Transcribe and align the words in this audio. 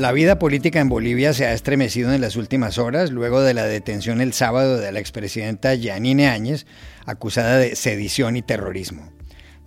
La 0.00 0.12
vida 0.12 0.38
política 0.38 0.80
en 0.80 0.88
Bolivia 0.88 1.34
se 1.34 1.44
ha 1.44 1.52
estremecido 1.52 2.14
en 2.14 2.22
las 2.22 2.36
últimas 2.36 2.78
horas 2.78 3.10
luego 3.10 3.42
de 3.42 3.52
la 3.52 3.64
detención 3.64 4.22
el 4.22 4.32
sábado 4.32 4.78
de 4.78 4.90
la 4.92 4.98
expresidenta 4.98 5.74
Yanine 5.74 6.26
Áñez, 6.26 6.64
acusada 7.04 7.58
de 7.58 7.76
sedición 7.76 8.34
y 8.34 8.40
terrorismo. 8.40 9.12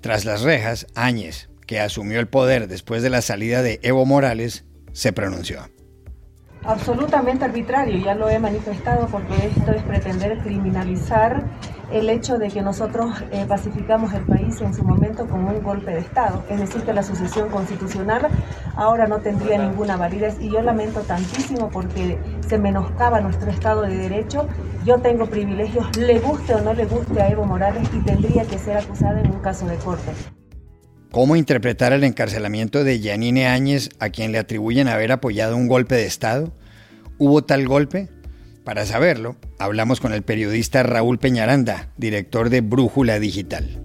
Tras 0.01 0.25
las 0.25 0.41
rejas, 0.41 0.88
Áñez, 0.96 1.50
que 1.68 1.79
asumió 1.79 2.19
el 2.19 2.29
poder 2.29 2.68
después 2.68 3.04
de 3.04 3.11
la 3.11 3.21
salida 3.21 3.61
de 3.61 3.79
Evo 3.83 4.07
Morales, 4.07 4.65
se 4.91 5.14
pronunció 5.14 5.69
absolutamente 6.65 7.45
arbitrario, 7.45 7.97
ya 8.04 8.15
lo 8.15 8.29
he 8.29 8.39
manifestado 8.39 9.07
porque 9.07 9.34
esto 9.47 9.71
es 9.71 9.84
pretender 9.84 10.38
criminalizar 10.39 11.43
el 11.94 12.10
hecho 12.10 12.39
de 12.39 12.50
que 12.50 12.62
nosotros 12.62 13.12
eh, 13.32 13.46
pacificamos 13.48 14.14
el 14.14 14.25
país 14.25 14.60
en 14.62 14.73
su 14.73 14.84
momento 14.84 15.28
con 15.28 15.46
un 15.46 15.62
golpe 15.62 15.92
de 15.92 16.00
Estado, 16.00 16.43
es 16.50 16.60
decir, 16.60 16.82
que 16.82 16.92
la 16.92 17.04
sucesión 17.04 17.50
constitucional 17.50 18.28
ahora 18.75 19.06
no 19.07 19.20
tendría 19.20 19.60
ninguna 19.60 19.96
validez 19.96 20.36
y 20.42 20.50
yo 20.50 20.61
lamento 20.61 21.01
tantísimo 21.01 21.70
porque 21.70 22.18
se 22.48 22.57
menoscaba 22.57 23.21
nuestro 23.21 23.51
Estado 23.51 23.84
de 23.84 23.96
Derecho, 23.96 24.48
yo 24.84 25.00
tengo 25.00 25.28
privilegios, 25.28 25.96
le 25.96 26.20
guste 26.20 26.56
o 26.56 26.61
no 26.61 26.74
le 26.74 26.86
guste 26.86 27.21
a 27.21 27.29
Evo 27.29 27.46
Morales 27.46 27.87
y 27.93 28.00
tendría 28.00 28.43
que 28.46 28.57
ser 28.57 28.78
acusada 28.78 29.21
en 29.21 29.29
un 29.29 29.39
caso 29.39 29.68
de 29.68 29.75
corte. 29.78 30.12
¿Cómo 31.12 31.36
interpretar 31.36 31.93
el 31.93 32.03
encarcelamiento 32.03 32.84
de 32.84 33.00
Yanine 33.00 33.45
Áñez, 33.45 33.89
a 34.00 34.09
quien 34.09 34.31
le 34.31 34.39
atribuyen 34.39 34.88
haber 34.88 35.12
apoyado 35.12 35.56
un 35.56 35.67
golpe 35.67 35.94
de 35.94 36.08
Estado? 36.08 36.52
¿Hubo 37.20 37.44
tal 37.44 37.67
golpe? 37.67 38.09
Para 38.63 38.85
saberlo, 38.85 39.35
hablamos 39.59 39.99
con 39.99 40.13
el 40.13 40.23
periodista 40.23 40.83
Raúl 40.83 41.19
Peñaranda, 41.19 41.89
director 41.97 42.49
de 42.49 42.61
Brújula 42.61 43.19
Digital. 43.19 43.83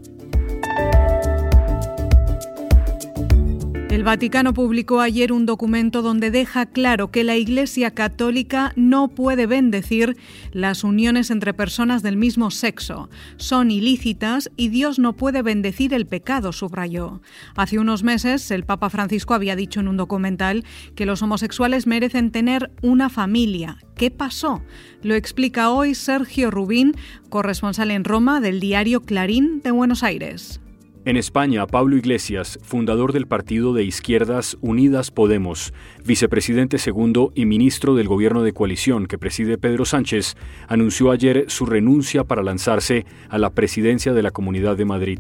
El 3.99 4.05
Vaticano 4.05 4.55
publicó 4.55 5.01
ayer 5.01 5.33
un 5.33 5.45
documento 5.45 6.03
donde 6.03 6.31
deja 6.31 6.67
claro 6.67 7.11
que 7.11 7.25
la 7.25 7.37
Iglesia 7.37 7.91
Católica 7.91 8.73
no 8.77 9.09
puede 9.09 9.47
bendecir 9.47 10.17
las 10.53 10.85
uniones 10.85 11.33
entre 11.33 11.53
personas 11.53 12.05
del 12.05 12.17
mismo 12.17 12.53
sexo. 12.53 13.11
Son 13.39 13.73
ilícitas 13.73 14.53
y 14.57 14.69
Dios 14.69 15.01
no 15.01 15.17
puede 15.17 15.43
bendecir 15.43 15.95
el 15.95 16.07
pecado, 16.07 16.53
subrayó. 16.53 17.23
Hace 17.57 17.81
unos 17.81 18.05
meses, 18.05 18.53
el 18.53 18.65
Papa 18.65 18.89
Francisco 18.89 19.35
había 19.35 19.57
dicho 19.57 19.81
en 19.81 19.89
un 19.89 19.97
documental 19.97 20.65
que 20.95 21.05
los 21.05 21.21
homosexuales 21.21 21.89
merecen 21.89 22.31
tener 22.31 22.71
una 22.83 23.09
familia. 23.09 23.79
¿Qué 23.97 24.13
pasó? 24.13 24.63
Lo 25.03 25.17
explica 25.17 25.71
hoy 25.71 25.97
Sergio 25.97 26.53
Rubín, 26.53 26.95
corresponsal 27.31 27.91
en 27.91 28.05
Roma 28.05 28.41
del 28.41 28.61
diario 28.61 29.03
Clarín 29.03 29.61
de 29.61 29.73
Buenos 29.73 30.05
Aires. 30.05 30.61
En 31.05 31.17
España, 31.17 31.67
Pablo 31.67 31.97
Iglesias, 31.97 32.59
fundador 32.63 33.13
del 33.13 33.27
partido 33.27 33.73
de 33.73 33.85
izquierdas 33.85 34.59
Unidas 34.61 35.11
Podemos, 35.11 35.73
vicepresidente 36.05 36.77
segundo 36.79 37.33
y 37.35 37.47
ministro 37.47 37.95
del 37.95 38.09
gobierno 38.09 38.43
de 38.43 38.53
coalición 38.53 39.07
que 39.07 39.17
preside 39.17 39.59
Pedro 39.59 39.85
Sánchez, 39.85 40.37
anunció 40.67 41.11
ayer 41.11 41.47
su 41.49 41.67
renuncia 41.67 42.25
para 42.25 42.43
lanzarse 42.43 43.07
a 43.31 43.39
la 43.39 43.51
presidencia 43.51 44.13
de 44.13 44.23
la 44.23 44.33
Comunidad 44.33 44.77
de 44.77 44.85
Madrid. 44.85 45.19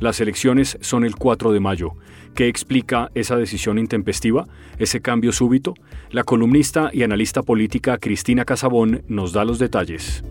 Las 0.00 0.20
elecciones 0.20 0.78
son 0.80 1.04
el 1.04 1.14
4 1.14 1.52
de 1.52 1.60
mayo. 1.60 1.92
¿Qué 2.34 2.48
explica 2.48 3.10
esa 3.14 3.36
decisión 3.36 3.78
intempestiva, 3.78 4.46
ese 4.78 5.02
cambio 5.02 5.30
súbito? 5.30 5.74
La 6.10 6.24
columnista 6.24 6.90
y 6.92 7.02
analista 7.02 7.42
política 7.42 7.98
Cristina 7.98 8.46
Casabón 8.46 9.02
nos 9.08 9.32
da 9.34 9.44
los 9.44 9.58
detalles. 9.58 10.24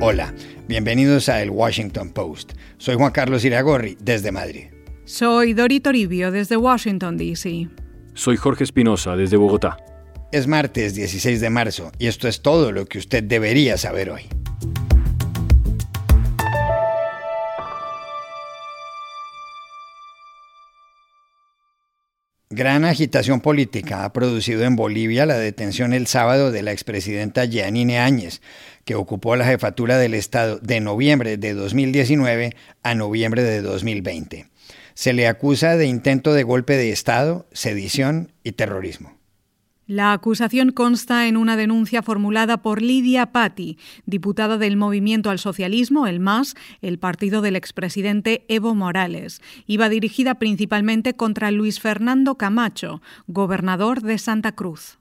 Hola. 0.00 0.32
Bienvenidos 0.68 1.28
a 1.28 1.42
El 1.42 1.50
Washington 1.50 2.10
Post. 2.10 2.52
Soy 2.76 2.94
Juan 2.94 3.10
Carlos 3.10 3.44
Iragorri, 3.44 3.98
desde 4.00 4.30
Madrid. 4.30 4.66
Soy 5.04 5.54
Dori 5.54 5.80
Toribio, 5.80 6.30
desde 6.30 6.56
Washington, 6.56 7.16
D.C. 7.16 7.68
Soy 8.14 8.36
Jorge 8.36 8.62
Espinosa, 8.62 9.16
desde 9.16 9.36
Bogotá. 9.36 9.76
Es 10.30 10.46
martes 10.46 10.94
16 10.94 11.40
de 11.40 11.50
marzo 11.50 11.90
y 11.98 12.06
esto 12.06 12.28
es 12.28 12.42
todo 12.42 12.70
lo 12.70 12.86
que 12.86 12.98
usted 12.98 13.24
debería 13.24 13.76
saber 13.76 14.10
hoy. 14.10 14.28
Gran 22.50 22.84
agitación 22.84 23.40
política 23.40 24.04
ha 24.04 24.12
producido 24.12 24.64
en 24.64 24.74
Bolivia 24.74 25.26
la 25.26 25.36
detención 25.36 25.92
el 25.92 26.06
sábado 26.06 26.50
de 26.50 26.62
la 26.62 26.72
expresidenta 26.72 27.44
Yanine 27.44 27.98
Áñez, 27.98 28.40
que 28.88 28.94
ocupó 28.94 29.36
la 29.36 29.44
jefatura 29.44 29.98
del 29.98 30.14
Estado 30.14 30.60
de 30.60 30.80
noviembre 30.80 31.36
de 31.36 31.52
2019 31.52 32.56
a 32.82 32.94
noviembre 32.94 33.42
de 33.42 33.60
2020. 33.60 34.46
Se 34.94 35.12
le 35.12 35.28
acusa 35.28 35.76
de 35.76 35.84
intento 35.84 36.32
de 36.32 36.42
golpe 36.42 36.74
de 36.78 36.90
Estado, 36.90 37.46
sedición 37.52 38.32
y 38.44 38.52
terrorismo. 38.52 39.12
La 39.86 40.14
acusación 40.14 40.72
consta 40.72 41.28
en 41.28 41.36
una 41.36 41.58
denuncia 41.58 42.00
formulada 42.00 42.62
por 42.62 42.80
Lidia 42.80 43.26
Patti, 43.26 43.76
diputada 44.06 44.56
del 44.56 44.78
Movimiento 44.78 45.28
al 45.28 45.38
Socialismo, 45.38 46.06
el 46.06 46.18
MAS, 46.18 46.54
el 46.80 46.98
partido 46.98 47.42
del 47.42 47.56
expresidente 47.56 48.46
Evo 48.48 48.74
Morales. 48.74 49.42
Iba 49.66 49.90
dirigida 49.90 50.36
principalmente 50.36 51.12
contra 51.12 51.50
Luis 51.50 51.78
Fernando 51.78 52.36
Camacho, 52.36 53.02
gobernador 53.26 54.00
de 54.00 54.16
Santa 54.16 54.52
Cruz. 54.52 54.97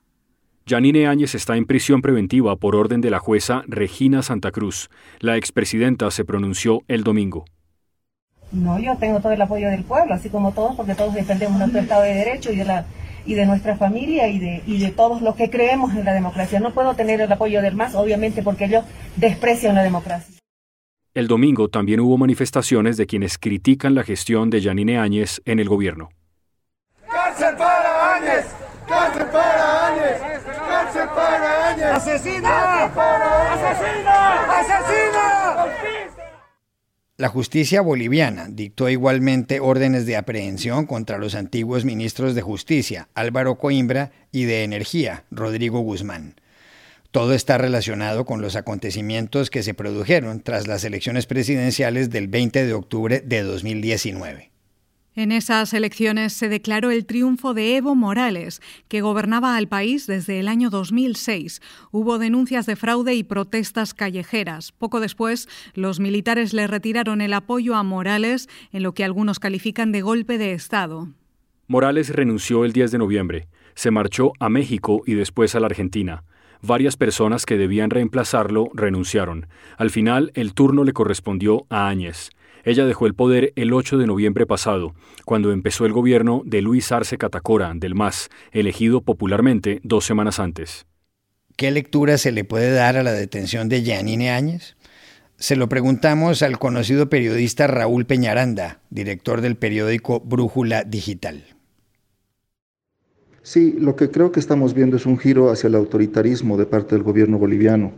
Janine 0.69 1.07
Áñez 1.07 1.33
está 1.33 1.55
en 1.55 1.66
prisión 1.66 2.01
preventiva 2.01 2.57
por 2.57 2.75
orden 2.75 3.00
de 3.00 3.09
la 3.09 3.19
jueza 3.19 3.63
Regina 3.67 4.22
Santa 4.22 4.51
Cruz. 4.51 4.89
La 5.22 5.38
expresidenta 5.38 6.11
se 6.11 6.25
pronunció 6.25 6.81
el 6.89 7.05
domingo. 7.05 7.45
No, 8.51 8.77
yo 8.77 8.97
tengo 8.97 9.22
todo 9.22 9.31
el 9.31 9.41
apoyo 9.41 9.69
del 9.69 9.85
pueblo, 9.85 10.13
así 10.13 10.29
como 10.29 10.51
todos, 10.51 10.75
porque 10.75 10.94
todos 10.94 11.13
defendemos 11.13 11.57
nuestro 11.57 11.79
Estado 11.79 12.01
de 12.03 12.13
Derecho 12.13 12.51
y 12.51 12.57
de, 12.57 12.66
la, 12.66 12.85
y 13.25 13.35
de 13.35 13.45
nuestra 13.45 13.77
familia 13.77 14.27
y 14.27 14.39
de, 14.39 14.61
y 14.67 14.79
de 14.79 14.91
todos 14.91 15.22
los 15.22 15.35
que 15.38 15.50
creemos 15.50 15.95
en 15.95 16.03
la 16.03 16.13
democracia. 16.13 16.59
No 16.59 16.73
puedo 16.73 16.95
tener 16.95 17.22
el 17.22 17.31
apoyo 17.31 17.61
del 17.61 17.75
MAS, 17.75 17.95
obviamente, 17.95 18.44
porque 18.44 18.66
ellos 18.66 18.83
desprecian 19.16 19.73
la 19.73 19.83
democracia. 19.83 20.35
El 21.13 21.27
domingo 21.27 21.69
también 21.69 22.01
hubo 22.01 22.17
manifestaciones 22.17 22.97
de 22.97 23.06
quienes 23.06 23.38
critican 23.38 23.95
la 23.95 24.03
gestión 24.03 24.50
de 24.50 24.61
Janine 24.61 24.97
Áñez 24.97 25.41
en 25.45 25.59
el 25.59 25.69
gobierno. 25.69 26.09
¡Cárcel 27.09 27.56
para 27.56 28.16
Áñez! 28.17 28.66
¡Cárcel 28.88 29.25
para 29.28 29.88
Áñez! 29.88 30.22
¡Asesina! 31.94 32.86
¡Asesina! 33.53 34.59
¡Asesina! 34.59 35.66
La 37.18 37.30
justicia 37.30 37.81
boliviana 37.81 38.48
dictó 38.48 38.90
igualmente 38.90 39.59
órdenes 39.59 40.06
de 40.06 40.18
aprehensión 40.18 40.86
contra 40.86 41.18
los 41.18 41.34
antiguos 41.34 41.84
ministros 41.84 42.36
de 42.36 42.44
Justicia, 42.44 43.09
Álvaro 43.16 43.58
Coimbra, 43.58 44.12
y 44.31 44.44
de 44.44 44.64
Energía, 44.64 45.25
Rodrigo 45.31 45.80
Guzmán. 45.80 46.36
Todo 47.09 47.34
está 47.34 47.58
relacionado 47.58 48.25
con 48.25 48.42
los 48.42 48.56
acontecimientos 48.56 49.50
que 49.50 49.64
se 49.64 49.74
produjeron 49.74 50.42
tras 50.42 50.68
las 50.68 50.84
elecciones 50.84 51.25
presidenciales 51.25 52.12
del 52.12 52.28
20 52.28 52.66
de 52.66 52.74
octubre 52.74 53.22
de 53.22 53.42
2019. 53.42 54.52
En 55.17 55.31
esas 55.31 55.73
elecciones 55.73 56.31
se 56.33 56.47
declaró 56.47 56.91
el 56.91 57.07
triunfo 57.07 57.55
de 57.55 57.75
Evo 57.75 57.95
Morales, 57.95 58.61
que 58.88 59.01
gobernaba 59.01 59.57
al 59.57 59.67
país 59.67 60.05
desde 60.05 60.39
el 60.39 60.47
año 60.47 60.69
2006. 60.69 61.59
Hubo 61.89 62.19
denuncias 62.19 62.67
de 62.67 62.75
fraude 62.75 63.16
y 63.16 63.23
protestas 63.23 63.95
callejeras. 63.95 64.73
Poco 64.73 65.00
después, 65.00 65.50
los 65.73 66.00
militares 66.00 66.53
le 66.53 66.67
retiraron 66.67 67.22
el 67.22 67.33
apoyo 67.33 67.73
a 67.73 67.81
Morales 67.81 68.47
en 68.72 68.83
lo 68.83 68.94
que 68.94 69.03
algunos 69.03 69.39
califican 69.39 69.91
de 69.91 70.03
golpe 70.03 70.38
de 70.38 70.51
Estado. 70.51 71.07
Morales 71.66 72.09
renunció 72.09 72.63
el 72.63 72.72
10 72.72 72.91
de 72.91 72.97
noviembre. 73.00 73.47
Se 73.73 73.89
marchó 73.89 74.33
a 74.39 74.50
México 74.50 75.01
y 75.07 75.16
después 75.16 75.56
a 75.56 75.59
la 75.59 75.66
Argentina. 75.66 76.25
Varias 76.61 76.95
personas 76.95 77.47
que 77.47 77.57
debían 77.57 77.89
reemplazarlo 77.89 78.69
renunciaron. 78.75 79.47
Al 79.77 79.89
final, 79.89 80.31
el 80.35 80.53
turno 80.53 80.83
le 80.83 80.94
correspondió 80.94 81.65
a 81.69 81.88
Áñez. 81.88 82.30
Ella 82.68 82.86
dejó 82.86 83.06
el 83.06 83.14
poder 83.14 83.54
el 83.56 83.72
8 83.72 83.98
de 83.98 84.08
noviembre 84.08 84.46
pasado, 84.46 84.94
cuando 85.24 85.54
empezó 85.54 85.86
el 85.86 85.94
gobierno 85.94 86.42
de 86.46 86.62
Luis 86.62 86.92
Arce 86.92 87.18
Catacora, 87.18 87.72
del 87.74 87.96
MAS, 87.96 88.28
elegido 88.52 89.00
popularmente 89.00 89.80
dos 89.84 90.04
semanas 90.04 90.38
antes. 90.38 90.86
¿Qué 91.56 91.72
lectura 91.72 92.18
se 92.18 92.34
le 92.34 92.44
puede 92.44 92.74
dar 92.74 92.98
a 92.98 93.04
la 93.04 93.14
detención 93.14 93.69
de 93.69 93.84
Yanine 93.84 94.31
Áñez? 94.31 94.75
Se 95.38 95.56
lo 95.56 95.69
preguntamos 95.69 96.42
al 96.42 96.60
conocido 96.60 97.08
periodista 97.08 97.68
Raúl 97.68 98.06
Peñaranda, 98.06 98.81
director 98.90 99.40
del 99.40 99.56
periódico 99.56 100.19
Brújula 100.19 100.84
Digital. 100.84 101.46
Sí, 103.44 103.78
lo 103.80 103.96
que 103.96 104.12
creo 104.12 104.34
que 104.34 104.42
estamos 104.42 104.74
viendo 104.74 104.98
es 104.98 105.06
un 105.06 105.18
giro 105.18 105.52
hacia 105.52 105.69
el 105.69 105.75
autoritarismo 105.75 106.58
de 106.58 106.66
parte 106.66 106.96
del 106.96 107.06
gobierno 107.06 107.38
boliviano. 107.38 107.94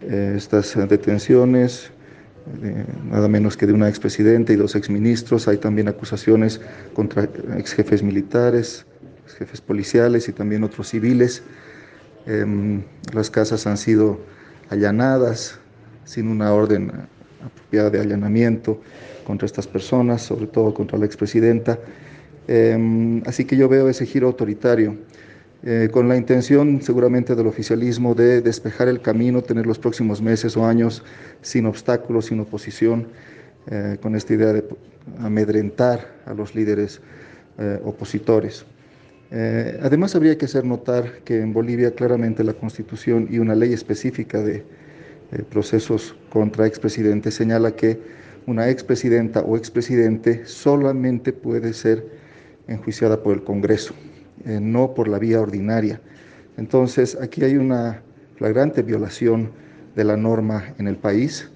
Eh, 0.00 0.34
estas 0.36 0.76
detenciones, 0.88 1.92
nada 3.10 3.28
menos 3.28 3.56
que 3.56 3.66
de 3.66 3.72
una 3.72 3.88
expresidenta 3.88 4.52
y 4.52 4.56
dos 4.56 4.74
exministros. 4.74 5.48
Hay 5.48 5.58
también 5.58 5.88
acusaciones 5.88 6.60
contra 6.94 7.28
exjefes 7.56 8.02
militares, 8.02 8.86
jefes 9.38 9.60
policiales 9.60 10.28
y 10.28 10.32
también 10.32 10.64
otros 10.64 10.88
civiles. 10.88 11.42
Em, 12.26 12.82
las 13.12 13.30
casas 13.30 13.66
han 13.66 13.76
sido 13.76 14.20
allanadas 14.68 15.58
sin 16.04 16.28
una 16.28 16.52
orden 16.52 16.92
apropiada 17.44 17.90
de 17.90 18.00
allanamiento 18.00 18.80
contra 19.24 19.46
estas 19.46 19.66
personas, 19.66 20.22
sobre 20.22 20.46
todo 20.46 20.74
contra 20.74 20.98
la 20.98 21.06
expresidenta. 21.06 21.78
Em, 22.48 23.22
así 23.26 23.44
que 23.44 23.56
yo 23.56 23.68
veo 23.68 23.88
ese 23.88 24.06
giro 24.06 24.26
autoritario. 24.26 24.96
Eh, 25.62 25.90
con 25.92 26.08
la 26.08 26.16
intención 26.16 26.80
seguramente 26.80 27.34
del 27.34 27.46
oficialismo 27.46 28.14
de 28.14 28.40
despejar 28.40 28.88
el 28.88 29.02
camino, 29.02 29.42
tener 29.42 29.66
los 29.66 29.78
próximos 29.78 30.22
meses 30.22 30.56
o 30.56 30.64
años 30.64 31.02
sin 31.42 31.66
obstáculos, 31.66 32.26
sin 32.26 32.40
oposición, 32.40 33.08
eh, 33.70 33.98
con 34.00 34.16
esta 34.16 34.32
idea 34.32 34.54
de 34.54 34.64
amedrentar 35.18 36.14
a 36.24 36.32
los 36.32 36.54
líderes 36.54 37.02
eh, 37.58 37.78
opositores. 37.84 38.64
además, 39.82 40.16
habría 40.16 40.36
que 40.36 40.46
hacer 40.46 40.64
notar 40.64 41.20
que 41.24 41.40
en 41.40 41.52
Bolivia 41.52 41.94
claramente 41.94 42.42
la 42.42 42.54
constitución 42.54 43.28
y 43.30 43.38
una 43.38 43.54
ley 43.54 43.72
específica 43.72 44.42
de 44.42 44.64
procesos 45.50 46.16
contra 46.30 46.66
expresidentes 46.66 47.34
señala 47.34 47.70
que 47.76 48.00
una 48.46 48.68
expresidenta 48.68 49.42
o 49.42 49.56
expresidente 49.56 50.46
solamente 50.46 51.32
puede 51.32 51.72
ser 51.74 52.04
enjuiciada 52.66 53.22
por 53.22 53.34
el 53.34 53.44
Congreso. 53.44 53.94
Eh, 54.46 54.58
no 54.60 54.94
por 54.94 55.08
la 55.08 55.18
vía 55.18 55.40
ordinaria. 55.40 56.00
Entonces, 56.56 57.16
aquí 57.20 57.44
hay 57.44 57.56
una 57.56 58.00
flagrante 58.36 58.82
violación 58.82 59.50
de 59.94 60.04
la 60.04 60.16
norma 60.16 60.74
en 60.78 60.88
el 60.88 60.96
país, 60.96 61.50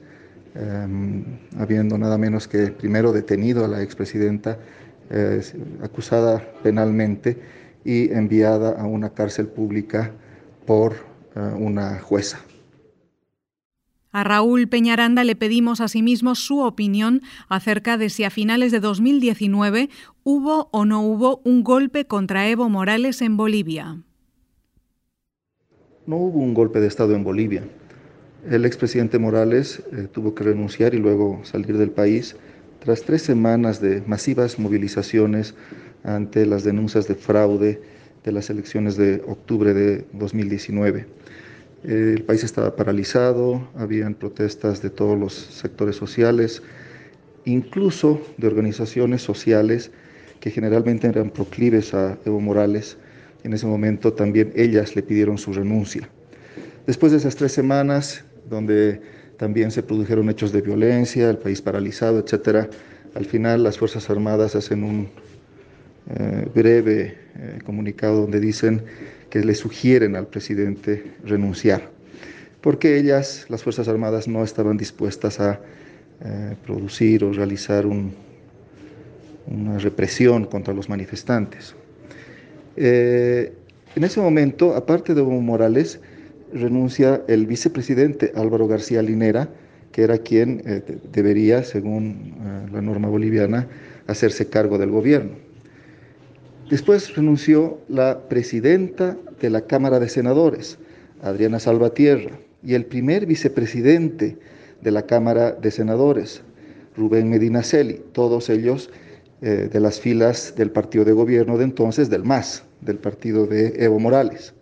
em, 0.54 1.24
habiendo 1.58 1.96
nada 1.96 2.18
menos 2.18 2.46
que 2.46 2.68
primero 2.68 3.12
detenido 3.12 3.64
a 3.64 3.68
la 3.68 3.82
expresidenta, 3.82 4.58
eh, 5.10 5.40
acusada 5.82 6.42
penalmente 6.62 7.38
y 7.84 8.12
enviada 8.12 8.70
a 8.80 8.86
una 8.86 9.10
cárcel 9.10 9.46
pública 9.46 10.10
por 10.66 10.92
eh, 11.36 11.40
una 11.58 12.00
jueza. 12.00 12.38
A 14.14 14.22
Raúl 14.22 14.68
Peñaranda 14.68 15.24
le 15.24 15.34
pedimos 15.34 15.80
asimismo 15.80 16.36
su 16.36 16.60
opinión 16.60 17.20
acerca 17.48 17.98
de 17.98 18.10
si 18.10 18.22
a 18.22 18.30
finales 18.30 18.70
de 18.70 18.78
2019 18.78 19.90
hubo 20.22 20.68
o 20.70 20.84
no 20.84 21.02
hubo 21.02 21.40
un 21.42 21.64
golpe 21.64 22.04
contra 22.04 22.48
Evo 22.48 22.68
Morales 22.68 23.20
en 23.22 23.36
Bolivia. 23.36 23.98
No 26.06 26.14
hubo 26.14 26.38
un 26.38 26.54
golpe 26.54 26.78
de 26.78 26.86
Estado 26.86 27.16
en 27.16 27.24
Bolivia. 27.24 27.64
El 28.48 28.64
expresidente 28.64 29.18
Morales 29.18 29.82
eh, 29.90 30.06
tuvo 30.06 30.32
que 30.32 30.44
renunciar 30.44 30.94
y 30.94 30.98
luego 30.98 31.40
salir 31.42 31.76
del 31.76 31.90
país 31.90 32.36
tras 32.78 33.02
tres 33.02 33.22
semanas 33.22 33.80
de 33.80 34.00
masivas 34.06 34.60
movilizaciones 34.60 35.56
ante 36.04 36.46
las 36.46 36.62
denuncias 36.62 37.08
de 37.08 37.16
fraude 37.16 37.82
de 38.22 38.30
las 38.30 38.48
elecciones 38.48 38.96
de 38.96 39.24
octubre 39.26 39.74
de 39.74 40.06
2019 40.12 41.08
el 41.84 42.22
país 42.22 42.42
estaba 42.44 42.74
paralizado, 42.76 43.68
habían 43.76 44.14
protestas 44.14 44.80
de 44.80 44.90
todos 44.90 45.18
los 45.18 45.34
sectores 45.34 45.96
sociales, 45.96 46.62
incluso 47.44 48.20
de 48.38 48.46
organizaciones 48.46 49.22
sociales 49.22 49.90
que 50.40 50.50
generalmente 50.50 51.06
eran 51.06 51.30
proclives 51.30 51.94
a 51.94 52.18
Evo 52.24 52.40
Morales. 52.40 52.96
En 53.44 53.52
ese 53.52 53.66
momento 53.66 54.12
también 54.12 54.52
ellas 54.56 54.96
le 54.96 55.02
pidieron 55.02 55.36
su 55.36 55.52
renuncia. 55.52 56.08
Después 56.86 57.12
de 57.12 57.18
esas 57.18 57.36
tres 57.36 57.52
semanas, 57.52 58.24
donde 58.48 59.00
también 59.36 59.70
se 59.70 59.82
produjeron 59.82 60.30
hechos 60.30 60.52
de 60.52 60.62
violencia, 60.62 61.28
el 61.28 61.38
país 61.38 61.60
paralizado, 61.60 62.18
etc., 62.18 62.70
al 63.14 63.24
final 63.26 63.62
las 63.62 63.78
Fuerzas 63.78 64.10
Armadas 64.10 64.56
hacen 64.56 64.82
un 64.82 65.08
eh, 66.10 66.46
breve 66.54 67.14
eh, 67.34 67.58
comunicado 67.64 68.20
donde 68.20 68.38
dicen 68.38 68.82
que 69.30 69.40
le 69.42 69.54
sugieren 69.54 70.16
al 70.16 70.26
presidente 70.26 71.02
renunciar, 71.24 71.88
porque 72.60 72.98
ellas, 72.98 73.46
las 73.48 73.62
Fuerzas 73.62 73.88
Armadas, 73.88 74.28
no 74.28 74.44
estaban 74.44 74.76
dispuestas 74.76 75.40
a 75.40 75.60
eh, 76.22 76.56
producir 76.66 77.24
o 77.24 77.32
realizar 77.32 77.86
una 77.86 79.78
represión 79.78 80.44
contra 80.44 80.74
los 80.74 80.90
manifestantes. 80.90 81.74
En 82.76 83.54
ese 84.02 84.20
momento, 84.20 84.74
aparte 84.74 85.14
de 85.14 85.22
Evo 85.22 85.40
Morales, 85.40 86.00
renuncia 86.52 87.22
el 87.28 87.46
vicepresidente 87.46 88.30
Álvaro 88.34 88.66
García 88.66 89.00
Linera, 89.00 89.48
que 89.90 90.02
era 90.02 90.18
quien 90.18 90.62
debería, 91.12 91.62
según 91.62 92.34
la 92.72 92.82
norma 92.82 93.08
boliviana, 93.08 93.68
hacerse 94.06 94.48
cargo 94.48 94.76
del 94.76 94.90
gobierno. 94.90 95.43
Después 96.70 97.14
renunció 97.14 97.78
la 97.88 98.26
presidenta 98.28 99.18
de 99.40 99.50
la 99.50 99.62
Cámara 99.66 100.00
de 100.00 100.08
Senadores, 100.08 100.78
Adriana 101.22 101.60
Salvatierra, 101.60 102.38
y 102.62 102.72
el 102.72 102.86
primer 102.86 103.26
vicepresidente 103.26 104.38
de 104.80 104.90
la 104.90 105.02
Cámara 105.02 105.52
de 105.52 105.70
Senadores, 105.70 106.42
Rubén 106.96 107.28
Medina 107.28 107.62
Celi, 107.62 108.00
todos 108.12 108.48
ellos 108.48 108.90
eh, 109.42 109.68
de 109.70 109.80
las 109.80 110.00
filas 110.00 110.54
del 110.56 110.70
partido 110.70 111.04
de 111.04 111.12
gobierno 111.12 111.58
de 111.58 111.64
entonces, 111.64 112.08
del 112.08 112.24
MAS, 112.24 112.64
del 112.80 112.96
partido 112.96 113.46
de 113.46 113.74
Evo 113.84 114.00
Morales. 114.00 114.54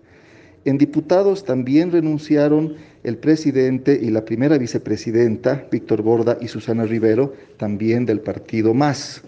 En 0.64 0.78
diputados 0.78 1.44
también 1.44 1.93
renunciaron 1.93 2.75
el 3.05 3.16
presidente 3.19 3.98
y 4.00 4.10
la 4.10 4.25
primera 4.25 4.58
vicepresidenta, 4.58 5.66
Víctor 5.70 6.02
Borda 6.02 6.38
y 6.40 6.48
Susana 6.48 6.84
Rivero, 6.84 7.32
también 7.58 8.06
del 8.06 8.20
partido 8.20 8.75
MAS. 8.75 9.22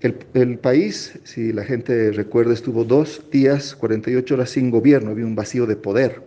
El, 0.00 0.58
país, 0.58 1.18
si 1.24 1.52
la 1.52 1.64
gente 1.64 2.12
recuerda, 2.12 2.54
estuvo 2.54 2.84
dos 2.84 3.20
días, 3.32 3.74
48 3.74 4.34
horas 4.34 4.50
sin 4.50 4.70
gobierno, 4.70 5.10
había 5.10 5.26
un 5.26 5.34
vacío 5.34 5.66
de 5.66 5.74
poder. 5.74 6.22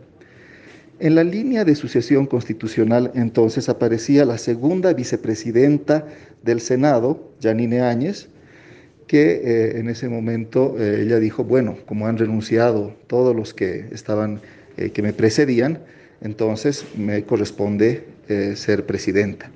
En 0.99 1.15
la 1.15 1.23
línea 1.23 1.63
de 1.63 1.75
sucesión 1.75 2.25
constitucional 2.25 3.11
entonces 3.15 3.69
aparecía 3.69 4.25
la 4.25 4.37
segunda 4.37 4.93
vicepresidenta 4.93 6.05
del 6.43 6.59
Senado, 6.59 7.31
Janine 7.41 7.79
Áñez, 7.79 8.27
que 9.07 9.41
eh, 9.43 9.79
en 9.79 9.87
ese 9.89 10.09
momento 10.09 10.75
eh, 10.77 11.03
ella 11.03 11.19
dijo, 11.19 11.45
bueno, 11.45 11.77
como 11.85 12.07
han 12.07 12.17
renunciado 12.17 12.93
todos 13.07 13.33
los 13.33 13.53
que 13.53 13.85
estaban, 13.91 14.41
eh, 14.75 14.89
que 14.89 15.01
me 15.01 15.13
precedían, 15.13 15.79
entonces 16.21 16.85
me 16.97 17.23
corresponde 17.23 18.03
ser 18.55 18.85
presidenta. 18.85 19.51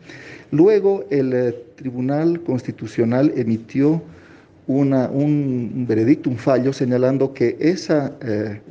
Luego 0.55 1.03
el 1.09 1.33
eh, 1.33 1.53
Tribunal 1.75 2.39
Constitucional 2.41 3.33
emitió 3.35 4.01
un 4.67 5.85
veredicto, 5.85 6.29
un 6.29 6.37
fallo, 6.37 6.71
señalando 6.71 7.33
que 7.33 7.57
esa 7.59 8.13
eh, 8.21 8.61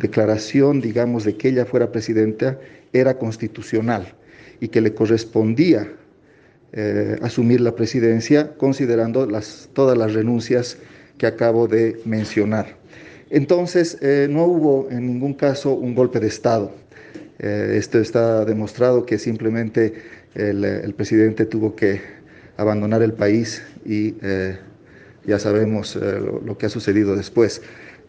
declaración, 0.00 0.80
digamos, 0.80 1.24
de 1.24 1.36
que 1.36 1.48
ella 1.50 1.66
fuera 1.66 1.92
presidenta 1.92 2.58
era 2.94 3.18
constitucional 3.18 4.14
y 4.58 4.68
que 4.68 4.80
le 4.80 4.94
correspondía 4.94 5.86
eh, 6.72 7.18
asumir 7.20 7.60
la 7.60 7.74
presidencia 7.74 8.54
considerando 8.56 9.28
todas 9.74 9.98
las 9.98 10.14
renuncias 10.14 10.78
que 11.18 11.26
acabo 11.26 11.68
de 11.68 12.00
mencionar. 12.06 12.78
Entonces, 13.28 13.98
no 14.30 14.46
hubo 14.46 14.90
en 14.90 15.06
ningún 15.06 15.34
caso 15.34 15.74
un 15.74 15.94
golpe 15.94 16.18
de 16.18 16.26
Estado. 16.26 16.72
esto 17.38 18.00
está 18.00 18.44
demostrado 18.44 19.06
que 19.06 19.18
simplemente 19.18 19.94
el, 20.34 20.94
presidente 20.94 21.46
tuvo 21.46 21.74
que 21.74 22.00
abandonar 22.56 23.02
el 23.02 23.12
país 23.12 23.62
y 23.84 24.14
eh, 24.22 24.58
ya 25.26 25.38
sabemos 25.38 25.96
eh, 25.96 26.20
lo, 26.20 26.56
que 26.58 26.66
ha 26.66 26.68
sucedido 26.68 27.16
después. 27.16 27.62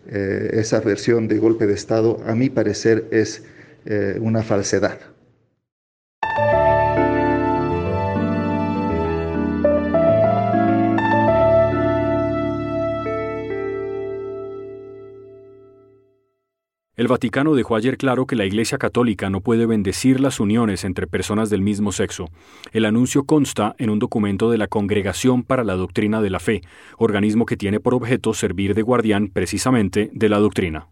Eh, 0.07 0.49
esa 0.53 0.79
versión 0.79 1.27
de 1.27 1.37
golpe 1.37 1.67
de 1.67 1.73
Estado, 1.73 2.21
a 2.25 2.35
mi 2.35 2.49
parecer, 2.49 3.07
es 3.11 3.43
una 4.19 4.43
falsedad. 4.43 4.99
El 17.01 17.07
Vaticano 17.07 17.55
dejó 17.55 17.75
ayer 17.75 17.97
claro 17.97 18.27
que 18.27 18.35
la 18.35 18.45
Iglesia 18.45 18.77
Católica 18.77 19.31
no 19.31 19.41
puede 19.41 19.65
bendecir 19.65 20.19
las 20.19 20.39
uniones 20.39 20.83
entre 20.83 21.07
personas 21.07 21.49
del 21.49 21.61
mismo 21.61 21.91
sexo. 21.91 22.29
El 22.73 22.85
anuncio 22.85 23.23
consta 23.23 23.73
en 23.79 23.89
un 23.89 23.97
documento 23.97 24.51
de 24.51 24.59
la 24.59 24.67
Congregación 24.67 25.41
para 25.41 25.63
la 25.63 25.73
Doctrina 25.73 26.21
de 26.21 26.29
la 26.29 26.39
Fe, 26.39 26.61
organismo 26.99 27.47
que 27.47 27.57
tiene 27.57 27.79
por 27.79 27.95
objeto 27.95 28.35
servir 28.35 28.75
de 28.75 28.83
guardián 28.83 29.29
precisamente 29.29 30.11
de 30.13 30.29
la 30.29 30.37
doctrina. 30.37 30.89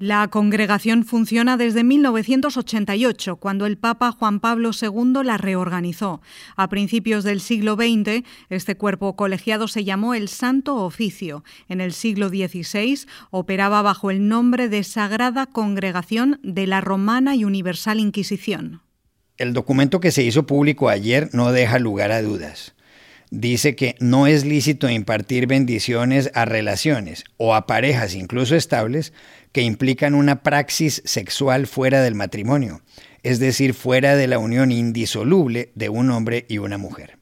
La 0.00 0.28
congregación 0.28 1.04
funciona 1.04 1.56
desde 1.56 1.82
1988, 1.82 3.34
cuando 3.34 3.66
el 3.66 3.78
Papa 3.78 4.12
Juan 4.12 4.38
Pablo 4.38 4.70
II 4.80 5.24
la 5.24 5.38
reorganizó. 5.38 6.20
A 6.54 6.68
principios 6.68 7.24
del 7.24 7.40
siglo 7.40 7.74
XX, 7.74 8.22
este 8.48 8.76
cuerpo 8.76 9.16
colegiado 9.16 9.66
se 9.66 9.82
llamó 9.82 10.14
el 10.14 10.28
Santo 10.28 10.76
Oficio. 10.76 11.42
En 11.68 11.80
el 11.80 11.92
siglo 11.92 12.28
XVI 12.28 13.08
operaba 13.30 13.82
bajo 13.82 14.12
el 14.12 14.28
nombre 14.28 14.68
de 14.68 14.84
Sagrada 14.84 15.46
Congregación 15.46 16.38
de 16.44 16.68
la 16.68 16.80
Romana 16.80 17.34
y 17.34 17.44
Universal 17.44 17.98
Inquisición. 17.98 18.82
El 19.36 19.52
documento 19.52 19.98
que 19.98 20.12
se 20.12 20.22
hizo 20.22 20.46
público 20.46 20.90
ayer 20.90 21.28
no 21.32 21.50
deja 21.50 21.80
lugar 21.80 22.12
a 22.12 22.22
dudas 22.22 22.76
dice 23.30 23.76
que 23.76 23.94
no 24.00 24.26
es 24.26 24.44
lícito 24.44 24.88
impartir 24.88 25.46
bendiciones 25.46 26.30
a 26.34 26.44
relaciones 26.44 27.24
o 27.36 27.54
a 27.54 27.66
parejas 27.66 28.14
incluso 28.14 28.56
estables 28.56 29.12
que 29.52 29.62
implican 29.62 30.14
una 30.14 30.42
praxis 30.42 31.02
sexual 31.04 31.66
fuera 31.66 32.02
del 32.02 32.14
matrimonio, 32.14 32.80
es 33.22 33.38
decir, 33.38 33.74
fuera 33.74 34.16
de 34.16 34.26
la 34.26 34.38
unión 34.38 34.72
indisoluble 34.72 35.72
de 35.74 35.88
un 35.88 36.10
hombre 36.10 36.46
y 36.48 36.58
una 36.58 36.78
mujer. 36.78 37.18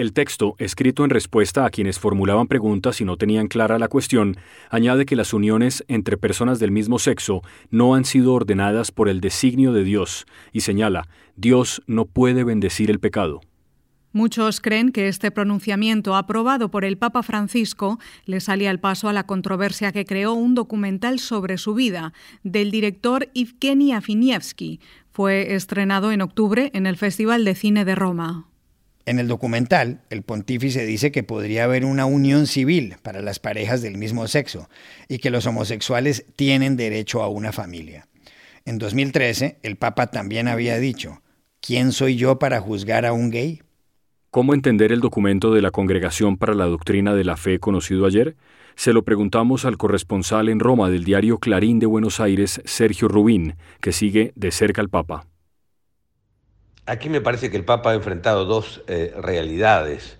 El 0.00 0.14
texto, 0.14 0.54
escrito 0.56 1.04
en 1.04 1.10
respuesta 1.10 1.66
a 1.66 1.68
quienes 1.68 1.98
formulaban 1.98 2.46
preguntas 2.46 3.02
y 3.02 3.04
no 3.04 3.18
tenían 3.18 3.48
clara 3.48 3.78
la 3.78 3.88
cuestión, 3.88 4.38
añade 4.70 5.04
que 5.04 5.14
las 5.14 5.34
uniones 5.34 5.84
entre 5.88 6.16
personas 6.16 6.58
del 6.58 6.70
mismo 6.70 6.98
sexo 6.98 7.42
no 7.70 7.94
han 7.94 8.06
sido 8.06 8.32
ordenadas 8.32 8.92
por 8.92 9.10
el 9.10 9.20
designio 9.20 9.74
de 9.74 9.84
Dios 9.84 10.24
y 10.52 10.62
señala, 10.62 11.06
Dios 11.36 11.82
no 11.86 12.06
puede 12.06 12.44
bendecir 12.44 12.90
el 12.90 12.98
pecado. 12.98 13.42
Muchos 14.12 14.60
creen 14.60 14.90
que 14.90 15.06
este 15.06 15.30
pronunciamiento 15.30 16.16
aprobado 16.16 16.70
por 16.70 16.84
el 16.84 16.98
Papa 16.98 17.22
Francisco 17.22 18.00
le 18.24 18.40
salía 18.40 18.70
al 18.70 18.80
paso 18.80 19.08
a 19.08 19.12
la 19.12 19.24
controversia 19.24 19.92
que 19.92 20.04
creó 20.04 20.32
un 20.34 20.56
documental 20.56 21.20
sobre 21.20 21.58
su 21.58 21.74
vida 21.74 22.12
del 22.42 22.72
director 22.72 23.30
Evgeny 23.34 23.92
Afinievsky. 23.92 24.80
Fue 25.12 25.54
estrenado 25.54 26.10
en 26.10 26.22
octubre 26.22 26.70
en 26.74 26.86
el 26.86 26.96
Festival 26.96 27.44
de 27.44 27.54
Cine 27.54 27.84
de 27.84 27.94
Roma. 27.94 28.48
En 29.06 29.18
el 29.20 29.28
documental, 29.28 30.02
el 30.10 30.22
pontífice 30.22 30.84
dice 30.86 31.12
que 31.12 31.22
podría 31.22 31.64
haber 31.64 31.84
una 31.84 32.04
unión 32.04 32.46
civil 32.46 32.96
para 33.02 33.22
las 33.22 33.38
parejas 33.38 33.80
del 33.80 33.96
mismo 33.96 34.26
sexo 34.26 34.68
y 35.08 35.18
que 35.18 35.30
los 35.30 35.46
homosexuales 35.46 36.26
tienen 36.36 36.76
derecho 36.76 37.22
a 37.22 37.28
una 37.28 37.52
familia. 37.52 38.08
En 38.64 38.78
2013, 38.78 39.58
el 39.62 39.76
Papa 39.76 40.08
también 40.08 40.48
había 40.48 40.78
dicho, 40.78 41.22
¿quién 41.60 41.92
soy 41.92 42.16
yo 42.16 42.38
para 42.38 42.60
juzgar 42.60 43.06
a 43.06 43.12
un 43.12 43.30
gay? 43.30 43.62
¿Cómo 44.32 44.54
entender 44.54 44.92
el 44.92 45.00
documento 45.00 45.52
de 45.52 45.60
la 45.60 45.72
Congregación 45.72 46.36
para 46.36 46.54
la 46.54 46.66
Doctrina 46.66 47.16
de 47.16 47.24
la 47.24 47.36
Fe 47.36 47.58
conocido 47.58 48.06
ayer? 48.06 48.36
Se 48.76 48.92
lo 48.92 49.02
preguntamos 49.02 49.64
al 49.64 49.76
corresponsal 49.76 50.48
en 50.48 50.60
Roma 50.60 50.88
del 50.88 51.02
diario 51.02 51.38
Clarín 51.38 51.80
de 51.80 51.86
Buenos 51.86 52.20
Aires, 52.20 52.62
Sergio 52.64 53.08
Rubín, 53.08 53.56
que 53.80 53.90
sigue 53.90 54.32
de 54.36 54.52
cerca 54.52 54.82
al 54.82 54.88
Papa. 54.88 55.26
Aquí 56.86 57.08
me 57.08 57.20
parece 57.20 57.50
que 57.50 57.56
el 57.56 57.64
Papa 57.64 57.90
ha 57.90 57.94
enfrentado 57.94 58.44
dos 58.44 58.84
eh, 58.86 59.12
realidades. 59.20 60.16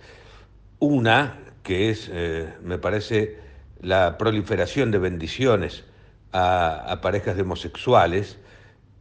Una, 0.80 1.38
que 1.62 1.90
es, 1.90 2.10
eh, 2.12 2.52
me 2.64 2.78
parece, 2.78 3.38
la 3.80 4.18
proliferación 4.18 4.90
de 4.90 4.98
bendiciones 4.98 5.84
a, 6.32 6.98
parejas 7.00 7.36
de 7.36 7.42
homosexuales, 7.42 8.38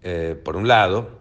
eh, 0.03 0.39
por 0.45 0.55
un 0.55 0.67
lado, 0.67 1.17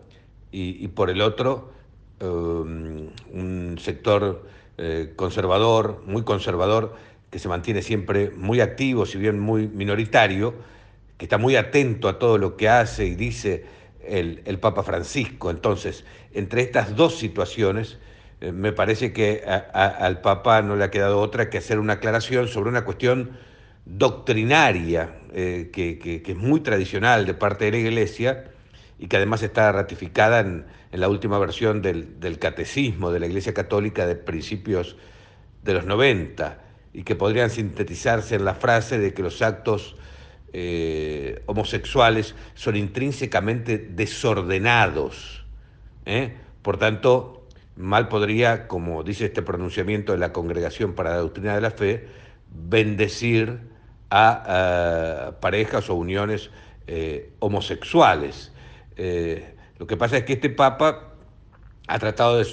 y 0.51 0.89
por 0.89 1.09
el 1.09 1.23
otro, 1.23 1.78
un 2.21 3.77
sector 3.81 4.43
eh, 4.81 5.15
conservador, 5.17 6.05
muy 6.07 6.23
conservador, 6.23 6.95
que 7.31 7.41
se 7.41 7.49
mantiene 7.49 7.83
siempre 7.83 8.31
muy 8.31 8.61
activo, 8.61 9.07
si 9.07 9.19
bien 9.19 9.41
muy 9.41 9.67
minoritario, 9.67 10.55
que 11.17 11.25
está 11.25 11.37
muy 11.37 11.57
atento 11.57 12.09
a 12.09 12.21
todo 12.21 12.39
lo 12.39 12.57
que 12.57 12.69
hace 12.69 13.07
y 13.07 13.17
dice 13.17 13.65
el, 14.07 14.59
Papa 14.61 14.85
Francisco. 14.85 15.51
Entonces, 15.51 16.05
entre 16.33 16.63
estas 16.63 16.95
dos 16.95 17.19
situaciones, 17.19 17.99
eh, 18.41 18.53
me 18.53 18.71
parece 18.71 19.13
que 19.13 19.43
al 19.45 20.21
Papa 20.21 20.63
no 20.63 20.77
le 20.77 20.85
ha 20.85 20.93
quedado 20.93 21.19
otra 21.19 21.51
que 21.51 21.59
hacer 21.59 21.81
una 21.81 21.95
aclaración 21.95 22.47
sobre 22.47 22.71
una 22.71 22.85
cuestión 22.85 23.33
doctrinaria 23.85 25.17
eh, 25.33 25.71
que 25.73 26.23
es 26.25 26.37
muy 26.37 26.61
tradicional 26.61 27.27
de 27.27 27.35
parte 27.35 27.65
de 27.65 27.73
la 27.73 27.79
Iglesia 27.79 28.45
y 28.99 29.07
que 29.07 29.17
además 29.17 29.43
está 29.43 29.71
ratificada 29.73 30.41
en, 30.41 30.67
la 30.93 31.09
última 31.09 31.39
versión 31.39 31.83
del, 31.83 32.39
Catecismo 32.39 33.11
de 33.11 33.21
la 33.21 33.27
Iglesia 33.27 33.55
Católica 33.55 34.07
de 34.07 34.17
principios 34.17 34.97
de 35.63 35.75
los 35.75 35.85
90 35.85 36.59
y 36.93 37.03
que 37.03 37.15
podrían 37.15 37.51
sintetizarse 37.51 38.35
en 38.35 38.45
la 38.45 38.55
frase 38.55 38.99
de 38.99 39.15
que 39.15 39.23
los 39.23 39.43
actos 39.43 39.97
eh, 40.53 41.43
homosexuales 41.47 42.35
son 42.55 42.77
intrínsecamente 42.77 43.79
desordenados. 43.79 45.45
¿eh? 46.07 46.35
Por 46.63 46.79
tanto, 46.79 47.47
mal 47.77 48.09
podría, 48.09 48.67
como 48.67 49.05
dice 49.05 49.27
este 49.27 49.43
pronunciamiento 49.43 50.13
de 50.13 50.19
la 50.19 50.33
Congregación 50.33 50.95
para 50.95 51.11
la 51.11 51.17
Doctrina 51.19 51.55
de 51.55 51.61
la 51.61 51.71
Fe, 51.71 52.09
bendecir 52.51 53.61
a, 54.11 55.35
parejas 55.41 55.91
o 55.91 55.95
uniones 55.95 56.51
eh, 56.87 57.31
homosexuales. 57.41 58.53
Eh, 58.99 59.55
lo 59.79 59.87
que 59.87 59.97
pasa 59.97 60.19
es 60.19 60.25
que 60.25 60.35
este 60.35 60.51
Papa 60.51 61.15
ha 61.87 61.99
tratado 61.99 62.39
de 62.39 62.47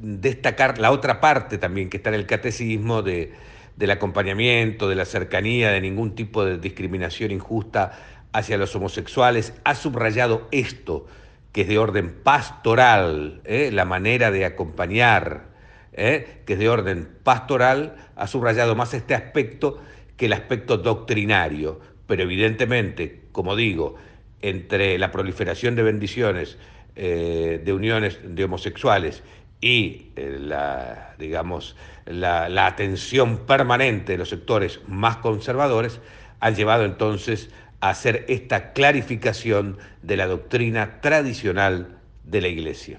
destacar 0.00 0.78
la 0.78 0.92
otra 0.92 1.20
parte 1.20 1.58
también 1.58 1.90
que 1.90 1.96
está 1.96 2.10
en 2.10 2.14
el 2.14 2.26
catecismo 2.26 3.02
de, 3.02 3.34
del 3.76 3.90
acompañamiento, 3.90 4.88
de 4.88 4.94
la 4.94 5.04
cercanía, 5.04 5.70
de 5.70 5.80
ningún 5.80 6.14
tipo 6.14 6.44
de 6.44 6.58
discriminación 6.58 7.32
injusta 7.32 7.98
hacia 8.32 8.58
los 8.58 8.74
homosexuales. 8.76 9.54
Ha 9.64 9.74
subrayado 9.74 10.48
esto, 10.52 11.06
que 11.52 11.62
es 11.62 11.68
de 11.68 11.78
orden 11.78 12.14
pastoral, 12.22 13.40
¿eh? 13.44 13.70
la 13.72 13.84
manera 13.84 14.30
de 14.30 14.44
acompañar, 14.44 15.48
¿eh? 15.92 16.42
que 16.46 16.52
es 16.52 16.58
de 16.58 16.68
orden 16.68 17.08
pastoral, 17.24 17.96
ha 18.14 18.26
subrayado 18.26 18.76
más 18.76 18.94
este 18.94 19.14
aspecto 19.14 19.80
que 20.16 20.26
el 20.26 20.32
aspecto 20.32 20.78
doctrinario. 20.78 21.80
Pero 22.06 22.22
evidentemente, 22.22 23.24
como 23.32 23.56
digo, 23.56 23.96
entre 24.42 24.98
la 24.98 25.10
proliferación 25.10 25.74
de 25.74 25.82
bendiciones 25.82 26.58
eh, 26.96 27.60
de 27.64 27.72
uniones 27.72 28.18
de 28.22 28.44
homosexuales 28.44 29.22
y 29.60 30.08
eh, 30.16 30.38
la, 30.40 31.14
digamos, 31.18 31.76
la, 32.06 32.48
la, 32.48 32.66
atención 32.66 33.46
permanente 33.46 34.12
de 34.12 34.18
los 34.18 34.28
sectores 34.28 34.80
más 34.86 35.16
conservadores, 35.16 36.00
han 36.40 36.54
llevado 36.54 36.84
entonces 36.84 37.50
a 37.80 37.90
hacer 37.90 38.24
esta 38.28 38.72
clarificación 38.72 39.78
de 40.02 40.16
la 40.16 40.26
doctrina 40.26 41.00
tradicional 41.00 41.98
de 42.24 42.40
la 42.40 42.48
Iglesia. 42.48 42.98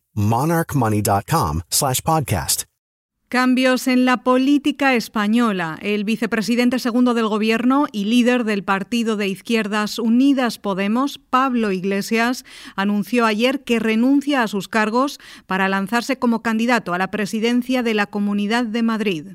monarchmoney.com 0.13 1.61
podcast. 2.03 2.63
Cambios 3.31 3.87
en 3.87 4.03
la 4.03 4.23
política 4.23 4.93
española. 4.93 5.79
El 5.81 6.03
vicepresidente 6.03 6.79
segundo 6.79 7.13
del 7.13 7.29
Gobierno 7.29 7.85
y 7.93 8.03
líder 8.03 8.43
del 8.43 8.65
partido 8.65 9.15
de 9.15 9.29
izquierdas 9.29 9.99
Unidas 9.99 10.59
Podemos, 10.59 11.17
Pablo 11.17 11.71
Iglesias, 11.71 12.43
anunció 12.75 13.25
ayer 13.25 13.63
que 13.63 13.79
renuncia 13.79 14.43
a 14.43 14.49
sus 14.49 14.67
cargos 14.67 15.17
para 15.47 15.69
lanzarse 15.69 16.19
como 16.19 16.41
candidato 16.41 16.93
a 16.93 16.97
la 16.97 17.09
presidencia 17.09 17.83
de 17.83 17.93
la 17.93 18.07
Comunidad 18.07 18.65
de 18.65 18.83
Madrid. 18.83 19.27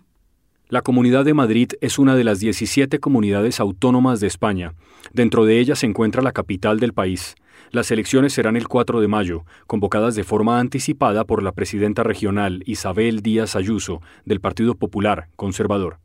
La 0.69 0.83
Comunidad 0.83 1.25
de 1.25 1.33
Madrid 1.33 1.71
es 1.81 1.99
una 1.99 2.17
de 2.17 2.25
las 2.25 2.41
17 2.41 2.99
comunidades 2.99 3.61
autónomas 3.61 4.21
de 4.21 4.27
España. 4.27 4.75
Dentro 5.13 5.47
de 5.47 5.59
ella 5.59 5.75
se 5.75 5.87
encuentra 5.87 6.23
la 6.23 6.33
capital 6.33 6.81
del 6.81 6.93
país. 6.93 7.37
Las 7.77 7.91
elecciones 7.91 8.33
serán 8.33 8.57
el 8.57 8.69
4 8.69 9.03
de 9.03 9.07
mayo, 9.07 9.45
convocadas 9.67 10.15
de 10.15 10.25
forma 10.25 10.61
anticipada 10.61 11.27
por 11.27 11.43
la 11.43 11.53
presidenta 11.53 12.03
regional 12.03 12.63
Isabel 12.65 13.21
Díaz 13.21 13.55
Ayuso, 13.55 14.01
del 14.25 14.41
Partido 14.41 14.77
Popular 14.77 15.29
Conservador. 15.37 15.99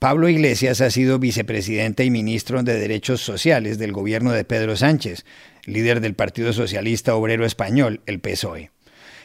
Pablo 0.00 0.28
Iglesias 0.28 0.80
ha 0.80 0.90
sido 0.90 1.20
vicepresidente 1.20 2.04
y 2.04 2.10
ministro 2.10 2.64
de 2.64 2.76
Derechos 2.76 3.20
Sociales 3.20 3.78
del 3.78 3.92
gobierno 3.92 4.32
de 4.32 4.42
Pedro 4.42 4.74
Sánchez, 4.74 5.24
líder 5.64 6.00
del 6.00 6.14
Partido 6.14 6.52
Socialista 6.52 7.14
Obrero 7.14 7.46
Español, 7.46 8.00
el 8.06 8.18
PSOE. 8.18 8.72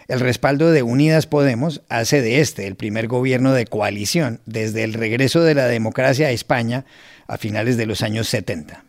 El 0.08 0.20
respaldo 0.20 0.70
de 0.70 0.84
Unidas 0.84 1.26
Podemos 1.26 1.82
hace 1.90 2.22
de 2.22 2.42
este 2.42 2.68
el 2.68 2.76
primer 2.76 3.08
gobierno 3.08 3.54
de 3.54 3.66
coalición 3.66 4.40
desde 4.46 4.84
el 4.84 4.94
regreso 4.94 5.42
de 5.42 5.56
la 5.56 5.66
democracia 5.66 6.28
a 6.28 6.32
España 6.32 6.86
a 7.26 7.40
finales 7.40 7.76
de 7.76 7.88
los 7.88 8.04
años 8.04 8.28
70. 8.28 8.86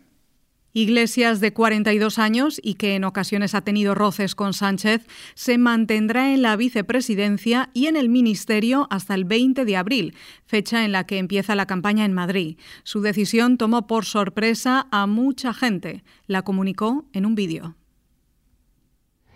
Iglesias, 0.77 1.39
de 1.39 1.53
42 1.53 2.19
años 2.19 2.61
y 2.63 2.75
que 2.75 2.93
en 2.93 3.03
ocasiones 3.03 3.55
ha 3.55 3.61
tenido 3.61 3.95
roces 3.95 4.35
con 4.35 4.53
Sánchez, 4.53 5.07
se 5.33 5.57
mantendrá 5.57 6.35
en 6.35 6.43
la 6.43 6.55
vicepresidencia 6.55 7.71
y 7.73 7.87
en 7.87 7.97
el 7.97 8.09
ministerio 8.09 8.85
hasta 8.91 9.15
el 9.15 9.25
20 9.25 9.65
de 9.65 9.75
abril, 9.75 10.13
fecha 10.45 10.85
en 10.85 10.91
la 10.91 11.05
que 11.05 11.17
empieza 11.17 11.55
la 11.55 11.65
campaña 11.65 12.05
en 12.05 12.13
Madrid. 12.13 12.57
Su 12.83 13.01
decisión 13.01 13.57
tomó 13.57 13.87
por 13.87 14.05
sorpresa 14.05 14.85
a 14.91 15.07
mucha 15.07 15.51
gente. 15.51 16.03
La 16.27 16.43
comunicó 16.43 17.05
en 17.11 17.25
un 17.25 17.33
vídeo. 17.33 17.73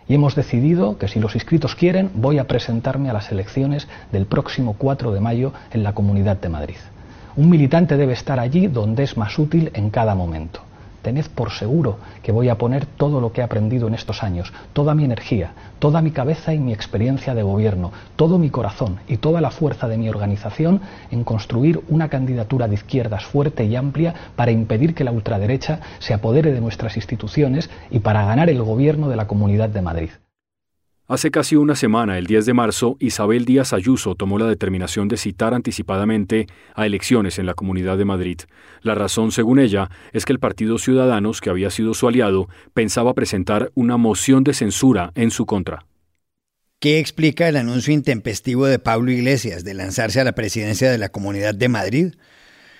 Y 0.06 0.14
hemos 0.14 0.36
decidido 0.36 0.96
que 0.96 1.08
si 1.08 1.18
los 1.18 1.34
inscritos 1.34 1.74
quieren, 1.74 2.12
voy 2.14 2.38
a 2.38 2.46
presentarme 2.46 3.10
a 3.10 3.14
las 3.14 3.32
elecciones 3.32 3.88
del 4.12 4.26
próximo 4.26 4.76
4 4.78 5.10
de 5.10 5.18
mayo 5.18 5.52
en 5.72 5.82
la 5.82 5.92
Comunidad 5.92 6.36
de 6.36 6.50
Madrid. 6.50 6.78
Un 7.34 7.50
militante 7.50 7.96
debe 7.96 8.12
estar 8.12 8.38
allí 8.38 8.68
donde 8.68 9.02
es 9.02 9.16
más 9.16 9.36
útil 9.40 9.72
en 9.74 9.90
cada 9.90 10.14
momento 10.14 10.62
tened 11.02 11.26
por 11.26 11.50
seguro 11.50 11.98
que 12.22 12.32
voy 12.32 12.48
a 12.48 12.56
poner 12.56 12.86
todo 12.86 13.20
lo 13.20 13.32
que 13.32 13.40
he 13.40 13.44
aprendido 13.44 13.88
en 13.88 13.94
estos 13.94 14.22
años, 14.22 14.52
toda 14.72 14.94
mi 14.94 15.04
energía, 15.04 15.52
toda 15.78 16.00
mi 16.00 16.10
cabeza 16.10 16.54
y 16.54 16.58
mi 16.58 16.72
experiencia 16.72 17.34
de 17.34 17.42
gobierno, 17.42 17.92
todo 18.16 18.38
mi 18.38 18.50
corazón 18.50 19.00
y 19.08 19.18
toda 19.18 19.40
la 19.40 19.50
fuerza 19.50 19.88
de 19.88 19.98
mi 19.98 20.08
organización 20.08 20.80
en 21.10 21.24
construir 21.24 21.82
una 21.88 22.08
candidatura 22.08 22.68
de 22.68 22.74
izquierdas 22.74 23.24
fuerte 23.24 23.64
y 23.64 23.76
amplia 23.76 24.14
para 24.36 24.52
impedir 24.52 24.94
que 24.94 25.04
la 25.04 25.12
ultraderecha 25.12 25.80
se 25.98 26.14
apodere 26.14 26.52
de 26.52 26.60
nuestras 26.60 26.96
instituciones 26.96 27.68
y 27.90 27.98
para 27.98 28.24
ganar 28.24 28.48
el 28.48 28.62
gobierno 28.62 29.08
de 29.08 29.16
la 29.16 29.26
Comunidad 29.26 29.68
de 29.68 29.82
Madrid. 29.82 30.10
Hace 31.12 31.30
casi 31.30 31.56
una 31.56 31.76
semana, 31.76 32.16
el 32.16 32.26
10 32.26 32.46
de 32.46 32.54
marzo, 32.54 32.96
Isabel 32.98 33.44
Díaz 33.44 33.74
Ayuso 33.74 34.14
tomó 34.14 34.38
la 34.38 34.46
determinación 34.46 35.08
de 35.08 35.18
citar 35.18 35.52
anticipadamente 35.52 36.46
a 36.74 36.86
elecciones 36.86 37.38
en 37.38 37.44
la 37.44 37.52
Comunidad 37.52 37.98
de 37.98 38.06
Madrid. 38.06 38.40
La 38.80 38.94
razón, 38.94 39.30
según 39.30 39.58
ella, 39.58 39.90
es 40.14 40.24
que 40.24 40.32
el 40.32 40.38
Partido 40.38 40.78
Ciudadanos, 40.78 41.42
que 41.42 41.50
había 41.50 41.68
sido 41.68 41.92
su 41.92 42.08
aliado, 42.08 42.48
pensaba 42.72 43.12
presentar 43.12 43.70
una 43.74 43.98
moción 43.98 44.42
de 44.42 44.54
censura 44.54 45.12
en 45.14 45.30
su 45.30 45.44
contra. 45.44 45.84
¿Qué 46.80 46.98
explica 46.98 47.46
el 47.46 47.58
anuncio 47.58 47.92
intempestivo 47.92 48.64
de 48.64 48.78
Pablo 48.78 49.10
Iglesias 49.10 49.64
de 49.64 49.74
lanzarse 49.74 50.18
a 50.18 50.24
la 50.24 50.32
presidencia 50.32 50.90
de 50.90 50.96
la 50.96 51.10
Comunidad 51.10 51.54
de 51.54 51.68
Madrid? 51.68 52.14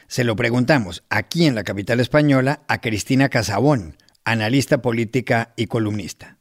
Se 0.06 0.24
lo 0.24 0.36
preguntamos 0.36 1.04
aquí 1.10 1.44
en 1.44 1.54
la 1.54 1.64
capital 1.64 2.00
española 2.00 2.62
a 2.66 2.80
Cristina 2.80 3.28
Casabón, 3.28 3.98
analista 4.24 4.80
política 4.80 5.52
y 5.54 5.66
columnista. 5.66 6.38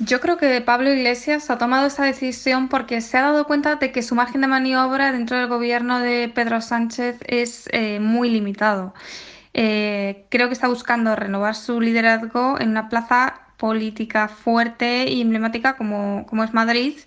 Yo 0.00 0.20
creo 0.20 0.36
que 0.36 0.60
Pablo 0.60 0.92
Iglesias 0.92 1.50
ha 1.50 1.58
tomado 1.58 1.86
esa 1.86 2.04
decisión 2.04 2.68
porque 2.68 3.00
se 3.00 3.16
ha 3.16 3.22
dado 3.22 3.46
cuenta 3.46 3.76
de 3.76 3.92
que 3.92 4.02
su 4.02 4.16
margen 4.16 4.40
de 4.40 4.48
maniobra 4.48 5.12
dentro 5.12 5.38
del 5.38 5.46
gobierno 5.46 6.00
de 6.00 6.28
Pedro 6.34 6.60
Sánchez 6.60 7.18
es 7.26 7.68
eh, 7.70 8.00
muy 8.00 8.28
limitado. 8.28 8.92
Eh, 9.52 10.26
creo 10.30 10.48
que 10.48 10.54
está 10.54 10.66
buscando 10.66 11.14
renovar 11.14 11.54
su 11.54 11.80
liderazgo 11.80 12.58
en 12.60 12.70
una 12.70 12.88
plaza 12.88 13.40
política 13.56 14.26
fuerte 14.26 15.08
y 15.08 15.20
emblemática 15.20 15.76
como, 15.76 16.26
es 16.44 16.52
Madrid 16.52 16.98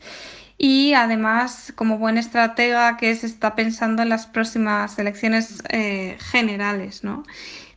y 0.57 0.93
además 0.93 1.73
como 1.75 1.97
buen 1.97 2.17
estratega 2.17 2.95
que 2.95 3.13
se 3.15 3.27
está 3.27 3.53
pensando 3.53 4.01
en 4.01 4.09
las 4.09 4.27
próximas 4.27 4.97
elecciones 4.97 5.61
eh, 5.69 6.17
generales, 6.31 7.03
¿no? 7.03 7.23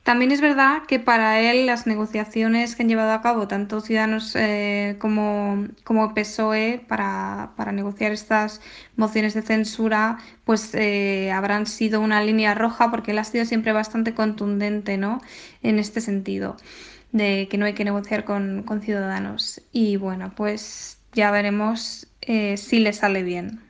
También 0.02 0.33
es 0.33 0.40
verdad 0.40 0.83
que 0.88 0.99
para 0.99 1.40
él 1.40 1.66
las 1.66 1.87
negociaciones 1.87 2.75
que 2.75 2.83
han 2.83 2.88
llevado 2.88 3.12
a 3.12 3.21
cabo 3.21 3.47
tanto 3.49 3.80
Ciudadanos 3.80 4.35
eh, 4.35 4.97
como, 4.99 5.66
como 5.85 6.14
PSOE 6.14 6.83
para, 6.88 7.52
negociar 7.73 8.12
estas 8.12 8.62
mociones 8.97 9.35
de 9.35 9.42
censura, 9.42 10.19
pues 10.45 10.75
eh, 10.75 11.30
habrán 11.33 11.66
sido 11.66 12.00
una 12.00 12.23
línea 12.23 12.54
roja 12.54 12.90
porque 12.90 13.11
él 13.11 13.19
ha 13.19 13.25
sido 13.25 13.45
siempre 13.45 13.73
bastante 13.73 14.14
contundente 14.14 14.97
¿no? 14.97 15.21
en 15.63 15.78
este 15.78 16.00
sentido, 16.00 16.56
de 17.13 17.47
que 17.50 17.58
no 17.58 17.67
hay 17.67 17.75
que 17.75 17.84
negociar 17.84 18.25
con, 18.25 18.65
Ciudadanos. 18.82 19.60
Y 19.71 19.97
bueno, 19.97 20.32
pues 20.34 20.99
ya 21.13 21.30
veremos 21.30 22.08
eh, 22.23 22.56
si 22.56 22.80
le 22.80 22.95
sale 22.95 23.23
bien. 23.23 23.70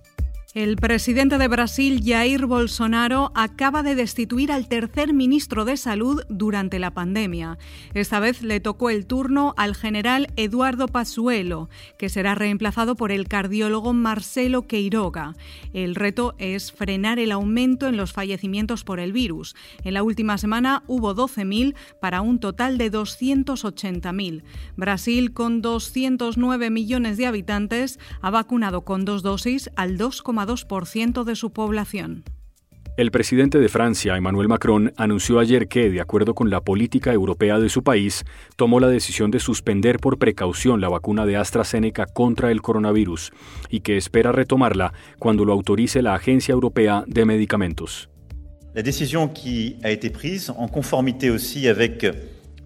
El 0.53 0.75
presidente 0.75 1.37
de 1.37 1.47
Brasil, 1.47 2.01
Jair 2.03 2.45
Bolsonaro, 2.45 3.31
acaba 3.35 3.83
de 3.83 3.95
destituir 3.95 4.51
al 4.51 4.67
tercer 4.67 5.13
ministro 5.13 5.63
de 5.63 5.77
Salud 5.77 6.23
durante 6.27 6.77
la 6.77 6.91
pandemia. 6.91 7.57
Esta 7.93 8.19
vez 8.19 8.41
le 8.41 8.59
tocó 8.59 8.89
el 8.89 9.05
turno 9.05 9.53
al 9.55 9.75
general 9.75 10.27
Eduardo 10.35 10.89
Pazuello, 10.89 11.69
que 11.97 12.09
será 12.09 12.35
reemplazado 12.35 12.95
por 12.95 13.13
el 13.13 13.29
cardiólogo 13.29 13.93
Marcelo 13.93 14.67
Queiroga. 14.67 15.37
El 15.71 15.95
reto 15.95 16.35
es 16.37 16.73
frenar 16.73 17.17
el 17.17 17.31
aumento 17.31 17.87
en 17.87 17.95
los 17.95 18.11
fallecimientos 18.11 18.83
por 18.83 18.99
el 18.99 19.13
virus. 19.13 19.55
En 19.85 19.93
la 19.93 20.03
última 20.03 20.37
semana 20.37 20.83
hubo 20.85 21.15
12.000 21.15 21.75
para 22.01 22.19
un 22.19 22.41
total 22.41 22.77
de 22.77 22.91
280.000. 22.91 24.43
Brasil, 24.75 25.31
con 25.31 25.61
209 25.61 26.69
millones 26.71 27.15
de 27.15 27.25
habitantes, 27.25 27.99
ha 28.19 28.31
vacunado 28.31 28.81
con 28.81 29.05
dos 29.05 29.23
dosis 29.23 29.69
al 29.77 29.97
2,5 29.97 30.40
2% 30.45 31.23
de 31.23 31.35
su 31.35 31.51
población. 31.51 32.23
El 32.97 33.09
presidente 33.09 33.57
de 33.59 33.69
Francia, 33.69 34.17
Emmanuel 34.17 34.49
Macron, 34.49 34.91
anunció 34.97 35.39
ayer 35.39 35.69
que, 35.69 35.89
de 35.89 36.01
acuerdo 36.01 36.35
con 36.35 36.49
la 36.49 36.59
política 36.59 37.13
europea 37.13 37.57
de 37.57 37.69
su 37.69 37.83
país, 37.83 38.25
tomó 38.57 38.81
la 38.81 38.89
decisión 38.89 39.31
de 39.31 39.39
suspender 39.39 39.97
por 39.97 40.19
precaución 40.19 40.81
la 40.81 40.89
vacuna 40.89 41.25
de 41.25 41.37
AstraZeneca 41.37 42.05
contra 42.05 42.51
el 42.51 42.61
coronavirus 42.61 43.31
y 43.69 43.79
que 43.79 43.95
espera 43.95 44.33
retomarla 44.33 44.93
cuando 45.19 45.45
lo 45.45 45.53
autorice 45.53 46.01
la 46.01 46.15
Agencia 46.15 46.51
Europea 46.51 47.05
de 47.07 47.23
Medicamentos. 47.23 48.09
La 48.73 48.81
décision 48.81 49.29
qui 49.29 49.77
a 49.83 49.89
été 49.89 50.09
prise, 50.09 50.49
en 50.49 50.67
conformité 50.67 51.29
aussi 51.29 51.69
avec 51.69 52.05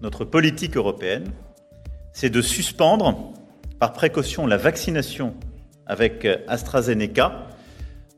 notre 0.02 0.24
politique 0.24 0.76
européenne, 0.76 1.32
c'est 2.12 2.30
de 2.30 2.42
suspendre 2.42 3.32
par 3.78 3.92
précaution 3.92 4.46
la 4.48 4.56
vaccination 4.56 5.34
avec 5.86 6.26
AstraZeneca 6.48 7.46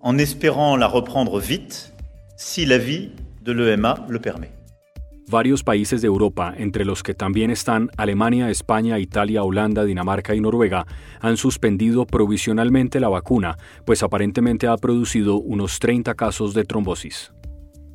en 0.02 0.18
espérant 0.18 0.76
la 0.76 0.86
reprendre 0.86 1.40
vite 1.40 1.92
si 2.36 2.66
l'avis 2.66 3.10
de 3.42 3.52
l'EMA 3.52 4.06
le 4.08 4.20
permet. 4.20 4.52
Varios 5.30 5.62
países 5.62 6.00
de 6.00 6.06
Europa, 6.06 6.54
entre 6.56 6.86
los 6.86 7.02
que 7.02 7.12
también 7.12 7.50
están 7.50 7.90
Alemania, 7.98 8.48
España, 8.48 8.98
Italia, 8.98 9.42
Holanda, 9.42 9.84
Dinamarca 9.84 10.34
y 10.34 10.40
Noruega, 10.40 10.86
han 11.20 11.36
suspendido 11.36 12.06
provisionalmente 12.06 12.98
la 12.98 13.10
vacuna, 13.10 13.58
pues 13.84 14.02
aparentemente 14.02 14.68
ha 14.68 14.76
producido 14.78 15.36
unos 15.36 15.80
30 15.80 16.14
casos 16.14 16.54
de 16.54 16.64
trombosis. 16.64 17.32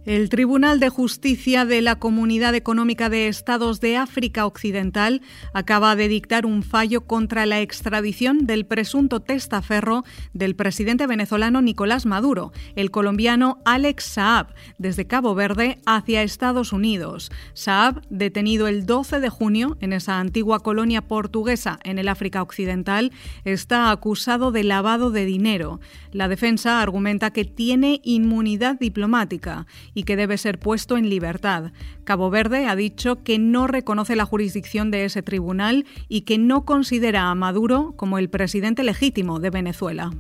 El 0.06 0.28
Tribunal 0.28 0.82
de 0.82 0.90
Justicia 0.90 1.64
de 1.64 1.82
la 1.82 1.96
Comunidad 1.96 2.56
Económica 2.56 3.08
de 3.08 3.30
Estados 3.30 3.80
de 3.80 3.96
África 3.96 4.46
Occidental 4.46 5.22
acaba 5.54 5.96
de 5.96 6.10
dictar 6.10 6.46
un 6.46 6.62
fallo 6.62 7.06
contra 7.08 7.46
la 7.46 7.62
extradición 7.62 8.46
del 8.46 8.66
presunto 8.66 9.22
testaferro 9.22 10.04
del 10.34 10.58
presidente 10.58 11.08
venezolano 11.08 11.62
Nicolás 11.62 12.06
Maduro, 12.06 12.52
el 12.76 12.92
colombiano 12.92 13.60
Alex 13.64 14.04
Saab, 14.04 14.48
desde 14.78 15.08
Cabo 15.08 15.36
Verde 15.36 15.80
hacia 15.86 16.22
Estados 16.22 16.74
Unidos. 16.74 17.32
Saab, 17.54 18.02
detenido 18.10 18.68
el 18.68 18.86
12 18.86 19.22
de 19.22 19.30
junio 19.30 19.78
en 19.80 19.94
esa 19.94 20.20
antigua 20.20 20.60
colonia 20.60 21.02
portuguesa 21.02 21.80
en 21.86 21.98
el 21.98 22.10
África 22.10 22.42
Occidental, 22.42 23.14
está 23.46 23.90
acusado 23.90 24.52
de 24.52 24.66
lavado 24.66 25.12
de 25.12 25.24
dinero. 25.24 25.80
La 26.12 26.28
defensa 26.28 26.82
argumenta 26.82 27.32
que 27.32 27.46
tiene 27.46 28.02
inmunidad 28.04 28.78
diplomática 28.78 29.66
y 29.94 30.04
que 30.04 30.16
debe 30.16 30.38
ser 30.38 30.60
puesto 30.60 30.98
en 30.98 31.10
libertad. 31.10 31.72
Cabo 32.04 32.30
Verde 32.30 32.66
ha 32.68 32.76
dicho 32.76 33.24
que 33.24 33.40
no 33.40 33.68
reconoce 33.68 34.16
la 34.16 34.26
jurisdicción 34.26 34.92
de 34.92 35.06
ese 35.06 35.22
tribunal 35.22 35.86
y 36.08 36.22
que 36.22 36.38
no 36.38 36.66
considera 36.66 37.30
a 37.30 37.36
Maduro 37.36 37.94
como 37.96 38.18
el 38.18 38.30
presidente 38.30 38.84
legítimo 38.84 39.40
de 39.40 39.50
Venezuela. 39.50 40.12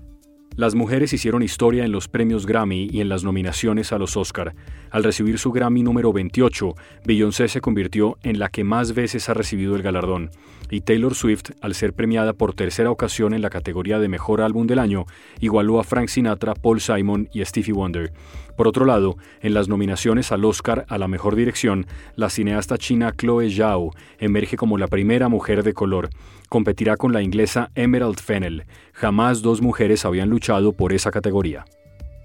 Las 0.55 0.75
mujeres 0.75 1.12
hicieron 1.13 1.41
historia 1.41 1.83
en 1.83 1.91
los 1.91 2.07
premios 2.07 2.45
Grammy 2.45 2.88
y 2.91 3.01
en 3.01 3.09
las 3.09 3.23
nominaciones 3.23 3.91
a 3.91 3.97
los 3.97 4.15
Oscar. 4.15 4.53
Al 4.91 5.03
recibir 5.03 5.39
su 5.39 5.51
Grammy 5.51 5.81
número 5.81 6.13
28, 6.13 6.75
Beyoncé 7.05 7.47
se 7.47 7.59
convirtió 7.59 8.19
en 8.21 8.38
la 8.38 8.49
que 8.49 8.63
más 8.63 8.93
veces 8.93 9.29
ha 9.29 9.33
recibido 9.33 9.75
el 9.75 9.81
galardón, 9.81 10.29
y 10.69 10.81
Taylor 10.81 11.15
Swift, 11.15 11.51
al 11.62 11.73
ser 11.73 11.93
premiada 11.93 12.33
por 12.33 12.53
tercera 12.53 12.91
ocasión 12.91 13.33
en 13.33 13.41
la 13.41 13.49
categoría 13.49 13.97
de 13.97 14.09
Mejor 14.09 14.41
Álbum 14.41 14.67
del 14.67 14.77
Año, 14.77 15.05
igualó 15.39 15.79
a 15.79 15.83
Frank 15.83 16.09
Sinatra, 16.09 16.53
Paul 16.53 16.79
Simon 16.79 17.29
y 17.33 17.43
Stevie 17.43 17.73
Wonder. 17.73 18.13
Por 18.55 18.67
otro 18.67 18.85
lado, 18.85 19.17
en 19.41 19.53
las 19.53 19.67
nominaciones 19.67 20.31
al 20.31 20.45
Oscar 20.45 20.85
a 20.87 20.97
la 20.97 21.07
mejor 21.07 21.35
dirección, 21.35 21.87
la 22.15 22.29
cineasta 22.29 22.77
china 22.77 23.13
Chloe 23.17 23.49
Zhao 23.49 23.91
emerge 24.19 24.57
como 24.57 24.77
la 24.77 24.87
primera 24.87 25.27
mujer 25.27 25.63
de 25.63 25.73
color. 25.73 26.09
Competirá 26.49 26.97
con 26.97 27.13
la 27.13 27.21
inglesa 27.21 27.71
Emerald 27.75 28.19
Fennell. 28.19 28.65
Jamás 28.93 29.41
dos 29.41 29.61
mujeres 29.61 30.05
habían 30.05 30.29
luchado 30.29 30.73
por 30.73 30.93
esa 30.93 31.11
categoría. 31.11 31.65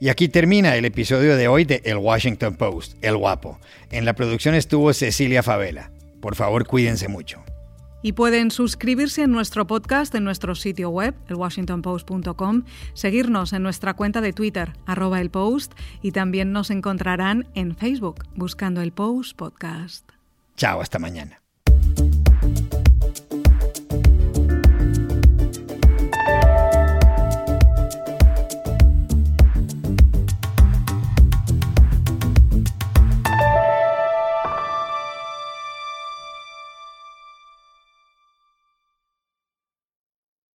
Y 0.00 0.10
aquí 0.10 0.28
termina 0.28 0.76
el 0.76 0.84
episodio 0.84 1.36
de 1.36 1.48
hoy 1.48 1.64
de 1.64 1.80
El 1.84 1.96
Washington 1.96 2.54
Post, 2.54 2.96
El 3.02 3.16
Guapo. 3.16 3.58
En 3.90 4.04
la 4.04 4.14
producción 4.14 4.54
estuvo 4.54 4.92
Cecilia 4.92 5.42
Favela. 5.42 5.90
Por 6.20 6.36
favor, 6.36 6.66
cuídense 6.66 7.08
mucho. 7.08 7.42
Y 8.02 8.12
pueden 8.12 8.50
suscribirse 8.50 9.22
en 9.22 9.32
nuestro 9.32 9.66
podcast 9.66 10.14
en 10.14 10.24
nuestro 10.24 10.54
sitio 10.54 10.90
web, 10.90 11.14
elwashingtonpost.com, 11.28 12.62
seguirnos 12.94 13.52
en 13.52 13.62
nuestra 13.62 13.94
cuenta 13.94 14.20
de 14.20 14.32
Twitter, 14.32 14.72
arroba 14.87 15.18
y 16.02 16.12
también 16.12 16.52
nos 16.52 16.70
encontrarán 16.70 17.48
en 17.54 17.76
Facebook, 17.76 18.24
buscando 18.34 18.80
el 18.80 18.92
Post 18.92 19.37
Podcast. 19.37 20.08
Chao, 20.56 20.80
hasta 20.80 20.98
mañana. 20.98 21.47